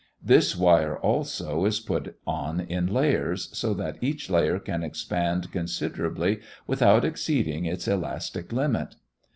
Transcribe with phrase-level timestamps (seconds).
[0.23, 6.39] This wire, also, is put on in layers, so that each layer can expand considerably
[6.65, 8.95] without exceeding its elastic limit.